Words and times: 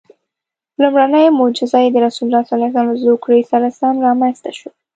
لومړنۍ 0.81 1.25
معجزه 1.37 1.79
یې 1.85 1.89
د 1.93 1.97
رسول 2.07 2.27
الله 2.39 2.81
له 2.87 2.93
زوکړې 3.03 3.39
سره 3.51 3.67
سم 3.79 3.95
رامنځته 4.07 4.51
شوه. 4.57 4.71